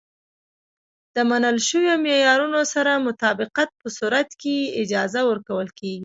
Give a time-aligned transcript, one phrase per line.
[1.15, 5.99] د منل شویو معیارونو سره مطابقت په صورت کې یې اجازه ورکول کېږي.